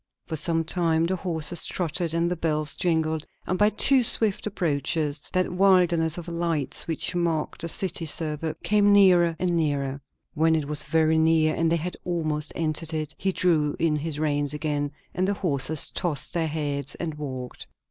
[0.25, 5.29] For some time the horses trotted and the bells jingled; and by too swift approaches
[5.31, 10.01] that wilderness of lights which marked the city suburb came nearer and nearer.
[10.33, 14.17] When it was very near and they had almost entered it, he drew in his
[14.17, 17.67] reins again and the horses tossed their heads and walked.